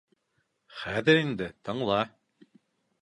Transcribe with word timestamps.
Хәҙер 0.83 1.21
инде 1.25 1.51
тыңла. 1.69 2.01